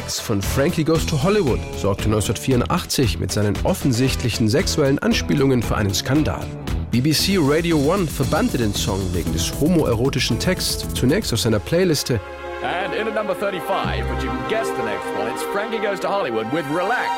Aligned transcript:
Relax 0.00 0.18
von 0.18 0.40
Frankie 0.40 0.82
Goes 0.82 1.04
to 1.04 1.22
Hollywood 1.22 1.60
sorgte 1.76 2.04
1984 2.04 3.18
mit 3.18 3.30
seinen 3.30 3.54
offensichtlichen 3.64 4.48
sexuellen 4.48 4.98
Anspielungen 4.98 5.62
für 5.62 5.76
einen 5.76 5.92
Skandal. 5.92 6.42
BBC 6.90 7.36
Radio 7.38 7.92
1 7.92 8.10
verbannte 8.10 8.56
den 8.56 8.72
Song 8.72 9.00
wegen 9.12 9.30
des 9.34 9.52
homoerotischen 9.60 10.38
Texts 10.38 10.86
zunächst 10.94 11.34
aus 11.34 11.42
seiner 11.42 11.58
Playliste. 11.58 12.18
And 12.62 12.94
in 12.94 13.08
at 13.08 13.14
number 13.14 13.34
35, 13.34 14.02
but 14.08 14.22
you 14.22 14.30
can 14.30 14.48
guess 14.48 14.68
the 14.68 14.82
next 14.84 15.04
one, 15.18 15.30
it's 15.30 15.42
Frankie 15.52 15.78
Goes 15.78 16.00
to 16.00 16.08
Hollywood 16.08 16.50
with 16.50 16.64
Relax. 16.70 17.10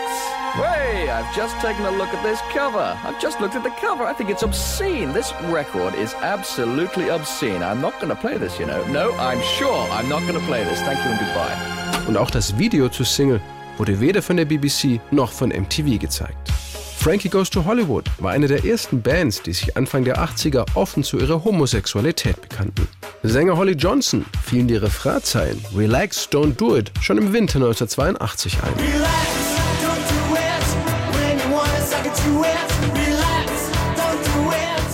Hey, 0.55 1.09
I've 1.09 1.33
just 1.37 1.55
taken 1.61 1.87
a 1.87 1.91
look 1.93 2.13
at 2.13 2.23
this 2.25 2.41
cover. 2.53 2.99
I've 3.05 3.21
just 3.21 3.41
looked 3.41 3.55
at 3.55 3.63
the 3.63 3.75
cover. 3.81 4.03
I 4.03 4.13
think 4.13 4.29
it's 4.29 4.43
obscene. 4.43 5.13
This 5.13 5.33
record 5.51 5.95
is 5.95 6.15
absolutely 6.15 7.11
obscene. 7.11 7.63
I'm 7.63 7.81
not 7.81 7.95
going 8.01 8.09
to 8.09 8.21
play 8.21 8.39
this, 8.39 8.59
you 8.59 8.67
know. 8.67 8.85
No, 8.89 9.13
I'm 9.19 9.41
sure 9.57 9.89
I'm 9.93 10.09
not 10.09 10.23
going 10.23 10.39
to 10.39 10.47
play 10.47 10.65
this. 10.65 10.81
Thank 10.81 10.99
you 11.05 11.11
and 11.13 11.21
goodbye. 11.21 11.82
Und 12.07 12.17
auch 12.17 12.31
das 12.31 12.59
Video 12.59 12.89
zur 12.89 13.07
Single 13.07 13.41
wurde 13.79 14.01
weder 14.01 14.23
von 14.23 14.37
der 14.37 14.45
BBC 14.45 15.01
noch 15.11 15.33
von 15.33 15.51
MTV 15.51 15.99
gezeigt. 15.99 16.51
Frankie 16.99 17.29
Goes 17.29 17.51
to 17.51 17.65
Hollywood 17.65 18.05
war 18.19 18.31
eine 18.31 18.47
der 18.47 18.65
ersten 18.65 19.03
Bands, 19.03 19.43
die 19.43 19.53
sich 19.53 19.77
Anfang 19.77 20.05
der 20.05 20.19
80er 20.19 20.65
offen 20.75 21.03
zu 21.03 21.19
ihrer 21.19 21.43
Homosexualität 21.43 22.41
bekannten. 22.41 22.87
Sänger 23.25 23.57
Holly 23.57 23.73
Johnson 23.73 24.25
fielen 24.45 24.69
die 24.69 24.77
Refrainzeilen 24.77 25.65
Relax, 25.77 26.29
don't 26.31 26.55
do 26.55 26.77
it 26.77 26.93
schon 27.01 27.19
im 27.19 27.33
Winter 27.33 27.57
1982 27.57 28.59
ein. 28.63 28.73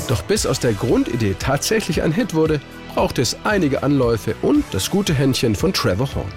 Doch 0.08 0.22
bis 0.22 0.46
aus 0.46 0.60
der 0.60 0.72
Grundidee 0.72 1.36
tatsächlich 1.38 2.00
ein 2.00 2.12
Hit 2.12 2.32
wurde, 2.32 2.62
brauchte 2.94 3.20
es 3.20 3.36
einige 3.44 3.82
Anläufe 3.82 4.34
und 4.40 4.64
das 4.72 4.90
gute 4.90 5.12
Händchen 5.12 5.54
von 5.54 5.74
Trevor 5.74 6.08
Horn. 6.14 6.32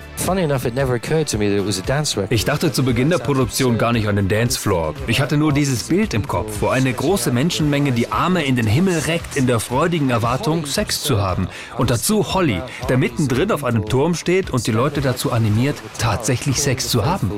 Ich 2.29 2.45
dachte 2.45 2.71
zu 2.71 2.83
Beginn 2.83 3.09
der 3.09 3.17
Produktion 3.17 3.79
gar 3.79 3.91
nicht 3.91 4.07
an 4.07 4.17
den 4.17 4.27
Dancefloor. 4.27 4.93
Ich 5.07 5.19
hatte 5.19 5.35
nur 5.35 5.51
dieses 5.51 5.85
Bild 5.85 6.13
im 6.13 6.27
Kopf, 6.27 6.61
wo 6.61 6.67
eine 6.67 6.93
große 6.93 7.31
Menschenmenge 7.31 7.91
die 7.91 8.11
Arme 8.11 8.45
in 8.45 8.55
den 8.55 8.67
Himmel 8.67 8.99
reckt, 9.07 9.35
in 9.35 9.47
der 9.47 9.59
freudigen 9.59 10.11
Erwartung, 10.11 10.67
Sex 10.67 11.01
zu 11.01 11.19
haben. 11.19 11.47
Und 11.79 11.89
dazu 11.89 12.35
Holly, 12.35 12.61
der 12.87 12.99
mittendrin 12.99 13.51
auf 13.51 13.63
einem 13.63 13.87
Turm 13.87 14.13
steht 14.13 14.51
und 14.51 14.67
die 14.67 14.71
Leute 14.71 15.01
dazu 15.01 15.31
animiert, 15.31 15.77
tatsächlich 15.97 16.61
Sex 16.61 16.87
zu 16.89 17.03
haben. 17.03 17.31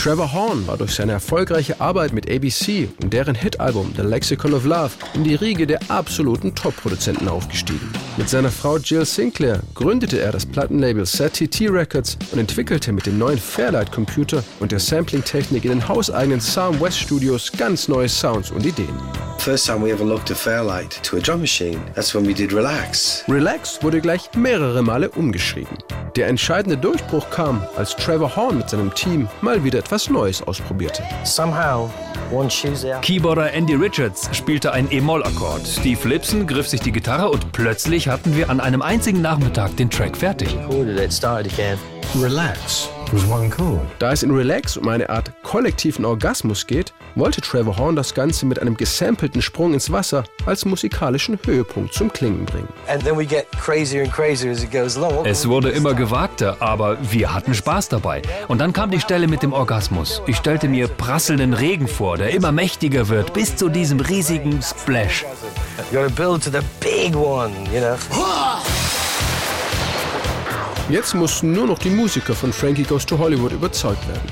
Trevor 0.00 0.32
Horn 0.32 0.68
war 0.68 0.76
durch 0.76 0.94
seine 0.94 1.12
erfolgreiche 1.12 1.80
Arbeit 1.80 2.12
mit 2.12 2.30
ABC 2.30 2.88
und 3.02 3.12
deren 3.12 3.34
Hitalbum 3.34 3.92
The 3.96 4.02
Lexicon 4.02 4.54
of 4.54 4.64
Love 4.64 4.92
in 5.14 5.24
die 5.24 5.34
Riege 5.34 5.66
der 5.66 5.80
absoluten 5.88 6.54
Top-Produzenten 6.54 7.26
aufgestiegen. 7.26 7.92
Mit 8.16 8.28
seiner 8.28 8.52
Frau 8.52 8.76
Jill 8.76 9.04
Sinclair 9.04 9.62
gründete 9.74 10.20
er 10.20 10.30
das 10.30 10.46
Plattenlabel 10.46 10.91
ZTT 11.00 11.70
Records 11.70 12.18
und 12.32 12.38
entwickelte 12.38 12.92
mit 12.92 13.06
dem 13.06 13.18
neuen 13.18 13.38
Fairlight 13.38 13.90
Computer 13.90 14.44
und 14.60 14.72
der 14.72 14.78
Sampling-Technik 14.78 15.64
in 15.64 15.70
den 15.70 15.88
hauseigenen 15.88 16.40
Sound 16.40 16.80
West 16.80 16.98
Studios 16.98 17.50
ganz 17.50 17.88
neue 17.88 18.08
Sounds 18.08 18.50
und 18.50 18.66
Ideen. 18.66 19.31
First 19.42 19.66
time 19.66 19.82
we 19.82 19.90
ever 19.90 20.04
looked 20.04 20.30
at 20.30 20.36
Fairlight 20.36 21.02
to 21.02 21.16
a 21.16 21.20
drum 21.20 21.40
machine, 21.40 21.80
that's 21.96 22.14
when 22.14 22.24
we 22.24 22.32
did 22.32 22.52
Relax. 22.52 23.24
Relax 23.26 23.82
wurde 23.82 24.00
gleich 24.00 24.30
mehrere 24.36 24.84
Male 24.84 25.10
umgeschrieben. 25.10 25.76
Der 26.14 26.28
entscheidende 26.28 26.76
Durchbruch 26.76 27.28
kam, 27.30 27.60
als 27.76 27.96
Trevor 27.96 28.36
Horn 28.36 28.58
mit 28.58 28.70
seinem 28.70 28.94
Team 28.94 29.28
mal 29.40 29.64
wieder 29.64 29.80
etwas 29.80 30.08
Neues 30.08 30.42
ausprobierte. 30.42 31.02
Somehow 31.24 31.90
Keyboarder 33.02 33.52
Andy 33.52 33.74
Richards 33.74 34.30
spielte 34.32 34.70
ein 34.72 34.86
E-Moll-Akkord. 34.92 35.66
Steve 35.66 36.08
Lipson 36.08 36.46
griff 36.46 36.68
sich 36.68 36.80
die 36.80 36.92
Gitarre 36.92 37.28
und 37.28 37.50
plötzlich 37.50 38.06
hatten 38.06 38.36
wir 38.36 38.48
an 38.48 38.60
einem 38.60 38.80
einzigen 38.80 39.22
Nachmittag 39.22 39.76
den 39.76 39.90
Track 39.90 40.16
fertig. 40.16 40.56
Relax. 42.14 42.88
Da 43.98 44.12
es 44.12 44.22
in 44.22 44.30
Relax 44.30 44.76
um 44.76 44.88
eine 44.88 45.10
Art 45.10 45.32
kollektiven 45.42 46.04
Orgasmus 46.04 46.66
geht, 46.66 46.94
wollte 47.14 47.42
Trevor 47.42 47.76
Horn 47.76 47.94
das 47.94 48.14
Ganze 48.14 48.46
mit 48.46 48.58
einem 48.58 48.76
gesampelten 48.76 49.42
Sprung 49.42 49.74
ins 49.74 49.92
Wasser 49.92 50.24
als 50.46 50.64
musikalischen 50.64 51.38
Höhepunkt 51.44 51.92
zum 51.92 52.10
Klingen 52.12 52.46
bringen. 52.46 52.68
Es 55.24 55.48
wurde 55.48 55.70
immer 55.70 55.94
gewagter, 55.94 56.56
aber 56.60 56.96
wir 57.10 57.34
hatten 57.34 57.54
Spaß 57.54 57.90
dabei. 57.90 58.22
Und 58.48 58.60
dann 58.60 58.72
kam 58.72 58.90
die 58.90 59.00
Stelle 59.00 59.28
mit 59.28 59.42
dem 59.42 59.52
Orgasmus. 59.52 60.22
Ich 60.26 60.36
stellte 60.36 60.68
mir 60.68 60.88
prasselnden 60.88 61.52
Regen 61.52 61.88
vor, 61.88 62.16
der 62.16 62.30
immer 62.30 62.50
mächtiger 62.52 63.08
wird, 63.08 63.34
bis 63.34 63.56
zu 63.56 63.68
diesem 63.68 64.00
riesigen 64.00 64.62
Splash. 64.62 65.26
You 65.90 65.98
gotta 65.98 66.14
build 66.14 66.42
to 66.44 66.50
the 66.50 66.64
big 66.80 67.14
one, 67.14 67.52
you 67.72 67.80
know. 67.80 67.96
Jetzt 70.88 71.14
mussten 71.14 71.52
nur 71.52 71.66
noch 71.66 71.78
die 71.78 71.90
Musiker 71.90 72.34
von 72.34 72.52
Frankie 72.52 72.82
Goes 72.82 73.06
to 73.06 73.16
Hollywood 73.16 73.52
überzeugt 73.52 74.06
werden. 74.08 74.28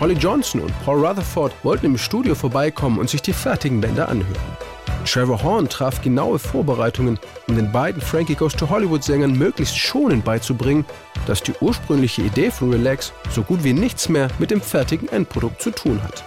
Holly 0.00 0.14
Johnson 0.14 0.60
und 0.60 0.72
Paul 0.84 1.04
Rutherford 1.04 1.52
wollten 1.62 1.86
im 1.86 1.98
Studio 1.98 2.34
vorbeikommen 2.34 2.98
und 2.98 3.08
sich 3.08 3.22
die 3.22 3.32
fertigen 3.32 3.80
Bänder 3.80 4.08
anhören. 4.08 4.63
Trevor 5.04 5.42
Horn 5.42 5.68
traf 5.68 6.02
genaue 6.02 6.38
Vorbereitungen, 6.38 7.18
um 7.48 7.56
den 7.56 7.70
beiden 7.70 8.00
Frankie 8.00 8.34
Goes 8.34 8.54
to 8.54 8.68
Hollywood-Sängern 8.68 9.36
möglichst 9.36 9.78
schonend 9.78 10.24
beizubringen, 10.24 10.84
dass 11.26 11.42
die 11.42 11.54
ursprüngliche 11.60 12.22
Idee 12.22 12.50
von 12.50 12.70
Relax 12.70 13.12
so 13.30 13.42
gut 13.42 13.64
wie 13.64 13.72
nichts 13.72 14.08
mehr 14.08 14.28
mit 14.38 14.50
dem 14.50 14.60
fertigen 14.60 15.08
Endprodukt 15.08 15.62
zu 15.62 15.70
tun 15.70 16.02
hat. 16.02 16.24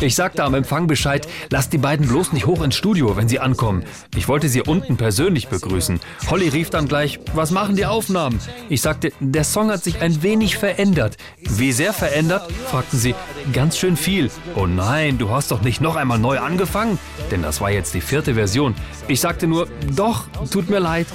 Ich 0.00 0.14
sagte 0.14 0.44
am 0.44 0.54
Empfang 0.54 0.86
Bescheid, 0.86 1.26
lasst 1.50 1.72
die 1.72 1.78
beiden 1.78 2.06
bloß 2.08 2.32
nicht 2.32 2.46
hoch 2.46 2.62
ins 2.62 2.74
Studio, 2.76 3.16
wenn 3.16 3.28
sie 3.28 3.38
ankommen. 3.38 3.84
Ich 4.16 4.28
wollte 4.28 4.48
sie 4.48 4.62
unten 4.62 4.96
persönlich 4.96 5.48
begrüßen. 5.48 6.00
Holly 6.30 6.48
rief 6.48 6.70
dann 6.70 6.88
gleich, 6.88 7.20
was 7.34 7.50
machen 7.50 7.76
die 7.76 7.86
Aufnahmen? 7.86 8.40
Ich 8.68 8.82
sagte, 8.82 9.12
der 9.20 9.44
Song 9.44 9.70
hat 9.70 9.84
sich 9.84 10.00
ein 10.00 10.22
wenig 10.22 10.56
verändert. 10.56 11.16
Wie 11.38 11.72
sehr 11.72 11.92
verändert? 11.92 12.50
fragten 12.70 12.98
sie. 12.98 13.14
Ganz 13.52 13.78
schön 13.78 13.96
viel. 13.96 14.30
Oh 14.56 14.66
nein, 14.66 15.18
du 15.18 15.30
hast 15.30 15.50
doch 15.52 15.62
nicht 15.62 15.80
noch 15.80 15.94
einmal 15.94 16.18
neu 16.18 16.38
angefangen? 16.40 16.98
Denn 17.30 17.42
das 17.42 17.60
war 17.60 17.70
jetzt 17.70 17.94
die 17.94 18.00
vierte 18.00 18.34
Version. 18.34 18.74
Ich 19.06 19.20
sagte 19.20 19.46
nur, 19.46 19.68
doch, 19.94 20.26
tut 20.50 20.68
mir 20.68 20.80
leid. 20.80 21.06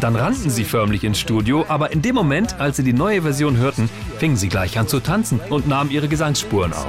Dann 0.00 0.14
rannten 0.14 0.50
sie 0.50 0.64
förmlich 0.64 1.02
ins 1.02 1.18
Studio, 1.18 1.64
aber 1.68 1.92
in 1.92 2.00
dem 2.00 2.14
Moment, 2.14 2.60
als 2.60 2.76
sie 2.76 2.84
die 2.84 2.92
neue 2.92 3.22
Version 3.22 3.56
hörten, 3.56 3.90
fingen 4.18 4.36
sie 4.36 4.48
gleich 4.48 4.78
an 4.78 4.86
zu 4.86 5.00
tanzen 5.00 5.40
und 5.50 5.66
nahmen 5.66 5.90
ihre 5.90 6.06
Gesangsspuren 6.06 6.72
auf. 6.72 6.86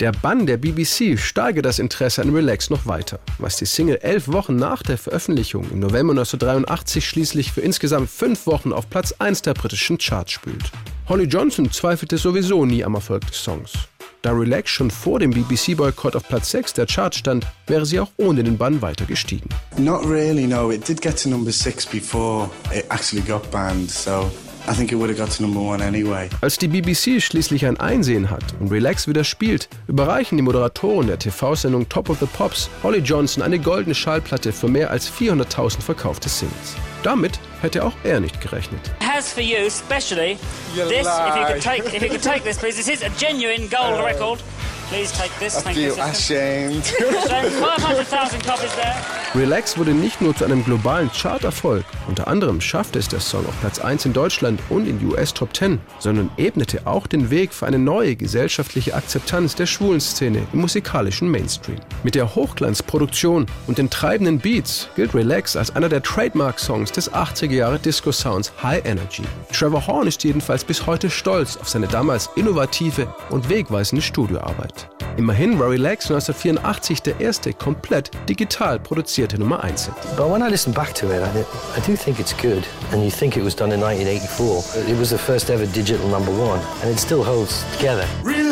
Der 0.00 0.12
Bann 0.12 0.46
der 0.46 0.56
BBC 0.56 1.18
steige 1.18 1.62
das 1.62 1.78
Interesse 1.78 2.22
an 2.22 2.34
Relax 2.34 2.70
noch 2.70 2.86
weiter, 2.86 3.18
was 3.38 3.56
die 3.56 3.66
Single 3.66 3.98
elf 4.02 4.28
Wochen 4.28 4.56
nach 4.56 4.82
der 4.82 4.98
Veröffentlichung 4.98 5.68
im 5.72 5.80
November 5.80 6.12
1983 6.12 7.08
schließlich 7.08 7.52
für 7.52 7.60
insgesamt 7.60 8.08
fünf 8.08 8.46
Wochen 8.46 8.72
auf 8.72 8.88
Platz 8.88 9.12
1 9.18 9.42
der 9.42 9.54
britischen 9.54 9.98
Charts 9.98 10.32
spült. 10.32 10.70
Holly 11.08 11.24
Johnson 11.24 11.70
zweifelte 11.72 12.18
sowieso 12.18 12.66
nie 12.66 12.84
am 12.84 12.94
Erfolg 12.94 13.26
des 13.26 13.42
Songs. 13.42 13.72
Da 14.20 14.32
Relax 14.32 14.70
schon 14.70 14.90
vor 14.90 15.18
dem 15.18 15.30
BBC-Boykott 15.30 16.14
auf 16.14 16.28
Platz 16.28 16.50
6 16.50 16.74
der 16.74 16.86
Charts 16.86 17.16
stand, 17.16 17.46
wäre 17.66 17.86
sie 17.86 17.98
auch 17.98 18.10
ohne 18.18 18.44
den 18.44 18.58
Bann 18.58 18.82
weiter 18.82 19.06
gestiegen. 19.06 19.48
Not 19.78 20.04
really, 20.04 20.46
no. 20.46 20.70
It 20.70 20.86
did 20.86 21.00
get 21.00 21.22
to 21.22 21.30
number 21.30 21.50
6 21.50 21.86
before 21.86 22.50
it 22.74 22.84
actually 22.90 23.22
got 23.22 23.50
banned, 23.50 23.90
so 23.90 24.30
Anyway. 24.68 26.28
Als 26.42 26.58
die 26.58 26.68
BBC 26.68 27.22
schließlich 27.22 27.64
ein 27.64 27.80
Einsehen 27.80 28.28
hat 28.28 28.44
und 28.60 28.70
Relax 28.70 29.08
wieder 29.08 29.24
spielt, 29.24 29.70
überreichen 29.86 30.36
die 30.36 30.42
Moderatoren 30.42 31.06
der 31.06 31.18
TV-Sendung 31.18 31.88
Top 31.88 32.10
of 32.10 32.18
the 32.20 32.26
Pops 32.26 32.68
Holly 32.82 32.98
Johnson 32.98 33.42
eine 33.42 33.58
goldene 33.58 33.94
Schallplatte 33.94 34.52
für 34.52 34.68
mehr 34.68 34.90
als 34.90 35.10
400.000 35.10 35.80
verkaufte 35.80 36.28
Singles. 36.28 36.76
Damit 37.02 37.40
hätte 37.62 37.84
auch 37.84 37.92
er 38.04 38.20
nicht 38.20 38.40
gerechnet. 38.40 38.80
Has 39.00 39.32
for 39.32 39.42
you 39.42 39.68
specially 39.70 40.38
this, 40.74 41.06
if 41.06 41.36
you 41.36 41.44
could 41.46 41.62
take, 41.62 41.94
if 41.94 42.02
you 42.02 42.08
could 42.08 42.22
take 42.22 42.44
this 42.44 42.58
please, 42.58 42.76
this 42.76 42.88
is 42.88 43.02
a 43.02 43.10
genuine 43.18 43.68
gold 43.68 44.04
record. 44.04 44.40
Please 44.88 45.12
take 45.12 45.32
this. 45.38 45.56
I 45.56 45.60
Thank 45.60 45.76
feel 45.76 45.96
you, 45.96 46.02
ashamed. 46.02 46.84
500,000 46.86 48.42
copies 48.42 48.74
there. 48.74 49.17
Relax 49.34 49.76
wurde 49.76 49.90
nicht 49.90 50.22
nur 50.22 50.34
zu 50.34 50.46
einem 50.46 50.64
globalen 50.64 51.10
Charterfolg, 51.12 51.84
unter 52.06 52.28
anderem 52.28 52.62
schaffte 52.62 52.98
es 52.98 53.08
der 53.08 53.20
Song 53.20 53.44
auf 53.44 53.60
Platz 53.60 53.78
1 53.78 54.06
in 54.06 54.14
Deutschland 54.14 54.58
und 54.70 54.88
in 54.88 54.98
die 54.98 55.04
US 55.04 55.34
Top 55.34 55.54
10, 55.54 55.80
sondern 55.98 56.30
ebnete 56.38 56.86
auch 56.86 57.06
den 57.06 57.28
Weg 57.28 57.52
für 57.52 57.66
eine 57.66 57.78
neue 57.78 58.16
gesellschaftliche 58.16 58.94
Akzeptanz 58.94 59.54
der 59.54 59.66
schwulen 59.66 60.00
Szene 60.00 60.46
im 60.54 60.60
musikalischen 60.60 61.30
Mainstream. 61.30 61.78
Mit 62.04 62.14
der 62.14 62.34
Hochglanzproduktion 62.34 63.44
und 63.66 63.76
den 63.76 63.90
treibenden 63.90 64.38
Beats 64.38 64.88
gilt 64.96 65.14
Relax 65.14 65.56
als 65.56 65.76
einer 65.76 65.90
der 65.90 66.02
Trademark-Songs 66.02 66.90
des 66.92 67.12
80er 67.12 67.52
Jahre 67.52 67.78
Disco-Sounds 67.78 68.52
High 68.62 68.86
Energy. 68.86 69.24
Trevor 69.52 69.86
Horn 69.86 70.06
ist 70.06 70.24
jedenfalls 70.24 70.64
bis 70.64 70.86
heute 70.86 71.10
stolz 71.10 71.58
auf 71.58 71.68
seine 71.68 71.86
damals 71.86 72.30
innovative 72.34 73.14
und 73.28 73.50
wegweisende 73.50 74.00
Studioarbeit. 74.00 74.88
Immerhin 75.18 75.58
war 75.58 75.70
Relax 75.70 76.08
1984 76.12 77.02
der 77.02 77.18
erste 77.20 77.52
komplett 77.52 78.12
digital 78.28 78.78
produzierte 78.78 79.36
Nummer 79.36 79.64
1 79.64 79.86
Hit. 79.86 79.94
But 80.16 80.30
when 80.30 80.40
I 80.40 80.48
listen 80.48 80.72
back 80.72 80.94
to 80.94 81.06
it, 81.06 81.20
I, 81.20 81.40
I 81.76 81.80
do 81.84 81.96
think 81.96 82.20
it's 82.20 82.32
good. 82.36 82.64
And 82.92 83.02
you 83.02 83.10
think 83.10 83.36
it 83.36 83.42
was 83.42 83.56
done 83.56 83.72
in 83.72 83.80
1984. 83.80 84.88
It 84.88 84.96
was 84.96 85.10
the 85.10 85.18
first 85.18 85.50
ever 85.50 85.66
digital 85.66 86.08
number 86.08 86.30
one, 86.30 86.60
and 86.82 86.92
it 86.92 87.00
still 87.00 87.24
holds 87.24 87.64
together. 87.76 88.06
Relax, 88.22 88.47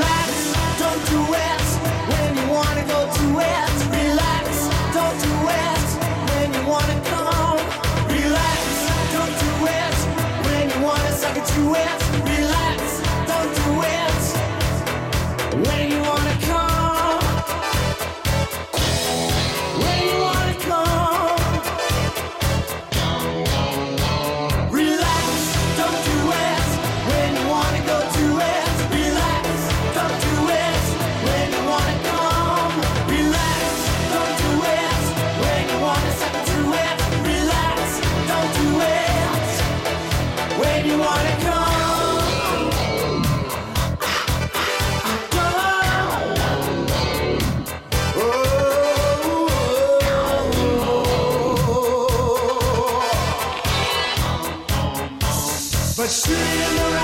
stream 56.09 56.96